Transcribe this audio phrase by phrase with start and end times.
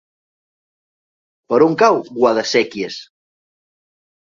[1.53, 3.03] Per on cau Guadasséquies?